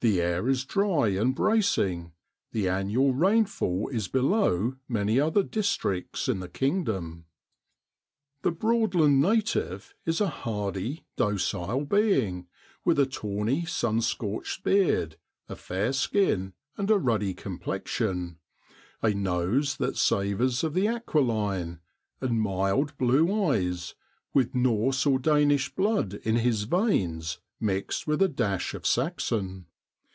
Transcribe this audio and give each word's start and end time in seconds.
The 0.00 0.20
air 0.20 0.48
is 0.48 0.64
dry 0.64 1.08
and 1.08 1.34
bracing; 1.34 2.12
the 2.52 2.68
annual 2.68 3.12
rainfall 3.12 3.88
is 3.88 4.06
below 4.06 4.76
many 4.88 5.18
other 5.18 5.42
districts 5.42 6.28
in 6.28 6.38
the 6.38 6.48
kingdom. 6.48 7.24
The 8.42 8.52
Broadland 8.52 9.18
native 9.20 9.96
is 10.04 10.20
a 10.20 10.28
hardy, 10.28 11.04
docile 11.16 11.84
being, 11.84 12.46
with 12.84 13.00
a 13.00 13.06
tawny, 13.06 13.64
sun 13.64 14.00
scorched 14.00 14.62
beard, 14.62 15.16
a 15.48 15.56
fair 15.56 15.92
skin 15.92 16.52
and 16.76 16.88
a 16.88 16.98
ruddy 16.98 17.34
complexion, 17.34 18.38
a 19.02 19.10
nose 19.10 19.76
that 19.78 19.96
savours 19.96 20.62
of 20.62 20.72
the 20.74 20.86
aquiline, 20.86 21.80
and 22.20 22.40
mild 22.40 22.96
blue 22.96 23.46
eyes, 23.50 23.96
with 24.32 24.54
Norse 24.54 25.04
or 25.04 25.18
Danish 25.18 25.74
blood 25.74 26.14
in 26.22 26.36
his 26.36 26.62
veins 26.62 27.40
mixed 27.58 28.06
with 28.06 28.22
a 28.22 28.28
dash 28.28 28.72
of 28.72 28.86
Saxon. 28.86 29.66